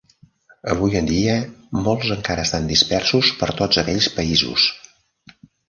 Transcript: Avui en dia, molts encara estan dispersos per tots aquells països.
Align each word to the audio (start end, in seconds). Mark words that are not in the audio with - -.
Avui 0.75 0.95
en 1.01 1.09
dia, 1.11 1.35
molts 1.89 2.09
encara 2.17 2.47
estan 2.49 2.71
dispersos 2.73 3.31
per 3.43 3.53
tots 3.63 3.83
aquells 3.85 4.11
països. 4.19 4.69